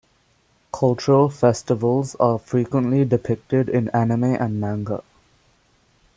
Cultural 0.73 1.29
festivals 1.29 2.15
are 2.15 2.39
frequently 2.39 3.05
depicted 3.05 3.69
in 3.69 3.89
anime 3.89 4.23
and 4.33 4.59
manga. 4.59 5.03